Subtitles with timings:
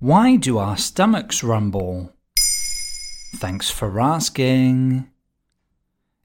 [0.00, 2.14] Why do our stomachs rumble?
[3.36, 5.06] Thanks for asking.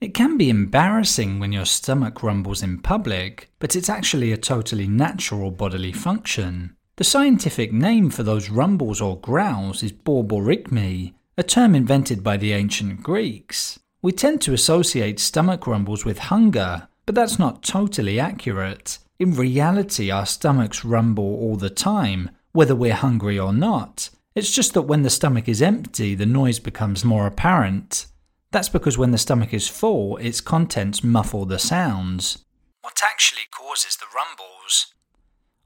[0.00, 4.86] It can be embarrassing when your stomach rumbles in public, but it's actually a totally
[4.86, 6.76] natural bodily function.
[6.94, 12.52] The scientific name for those rumbles or growls is borborygmi, a term invented by the
[12.52, 13.80] ancient Greeks.
[14.02, 18.98] We tend to associate stomach rumbles with hunger, but that's not totally accurate.
[19.18, 24.08] In reality, our stomachs rumble all the time, whether we're hungry or not.
[24.34, 28.06] It's just that when the stomach is empty, the noise becomes more apparent.
[28.52, 32.44] That's because when the stomach is full, its contents muffle the sounds.
[32.80, 34.94] What actually causes the rumbles?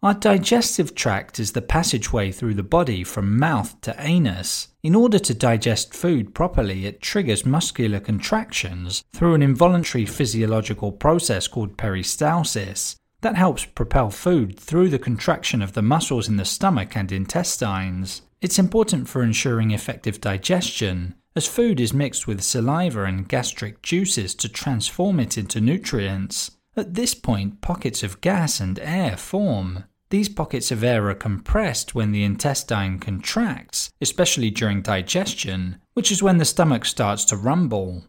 [0.03, 4.69] Our digestive tract is the passageway through the body from mouth to anus.
[4.83, 11.49] In order to digest food properly, it triggers muscular contractions through an involuntary physiological process
[11.49, 12.95] called peristalsis.
[13.21, 18.23] That helps propel food through the contraction of the muscles in the stomach and intestines.
[18.41, 24.37] It's important for ensuring effective digestion, as food is mixed with saliva and gastric juices
[24.37, 26.53] to transform it into nutrients.
[26.77, 29.85] At this point, pockets of gas and air form.
[30.11, 36.23] These pockets of air are compressed when the intestine contracts, especially during digestion, which is
[36.23, 38.05] when the stomach starts to rumble.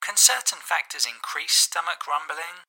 [0.00, 2.64] Can certain factors increase stomach rumbling?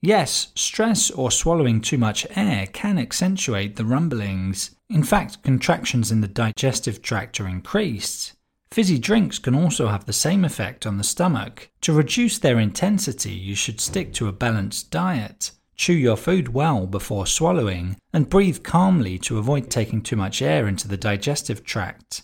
[0.00, 4.74] Yes, stress or swallowing too much air can accentuate the rumblings.
[4.90, 8.32] In fact, contractions in the digestive tract are increased.
[8.72, 11.70] Fizzy drinks can also have the same effect on the stomach.
[11.82, 15.52] To reduce their intensity, you should stick to a balanced diet.
[15.76, 20.66] Chew your food well before swallowing, and breathe calmly to avoid taking too much air
[20.66, 22.22] into the digestive tract.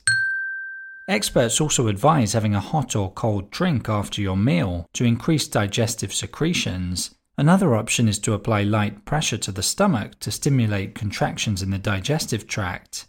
[1.08, 6.12] Experts also advise having a hot or cold drink after your meal to increase digestive
[6.12, 7.14] secretions.
[7.38, 11.78] Another option is to apply light pressure to the stomach to stimulate contractions in the
[11.78, 13.06] digestive tract.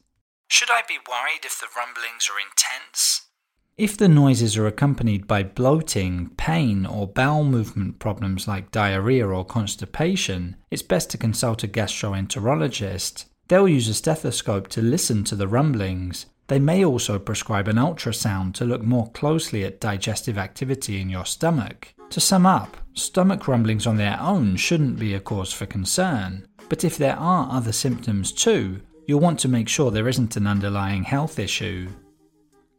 [0.47, 3.27] Should I be worried if the rumblings are intense?
[3.75, 9.43] If the noises are accompanied by bloating, pain, or bowel movement problems like diarrhea or
[9.43, 13.25] constipation, it's best to consult a gastroenterologist.
[13.49, 16.27] They'll use a stethoscope to listen to the rumblings.
[16.49, 21.25] They may also prescribe an ultrasound to look more closely at digestive activity in your
[21.25, 21.93] stomach.
[22.09, 26.83] To sum up, stomach rumblings on their own shouldn't be a cause for concern, but
[26.83, 31.03] if there are other symptoms too, you'll want to make sure there isn't an underlying
[31.03, 31.87] health issue.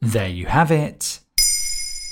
[0.00, 1.20] There you have it.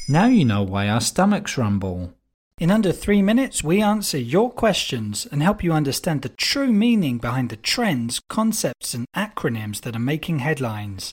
[0.08, 2.14] Now you know why our stomachs rumble.
[2.60, 7.18] In under three minutes, we answer your questions and help you understand the true meaning
[7.18, 11.12] behind the trends, concepts, and acronyms that are making headlines.